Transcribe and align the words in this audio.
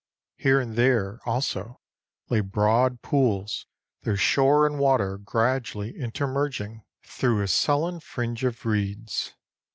Here 0.37 0.59
and 0.59 0.75
there, 0.77 1.19
also, 1.27 1.79
lay 2.27 2.39
broad 2.39 3.03
pools, 3.03 3.67
their 4.01 4.17
shore 4.17 4.65
and 4.65 4.79
water 4.79 5.19
gradually 5.19 5.93
intermerging 5.95 6.81
through 7.03 7.43
a 7.43 7.47
sullen 7.47 7.99
fringe 7.99 8.43
of 8.43 8.65
reeds. 8.65 9.35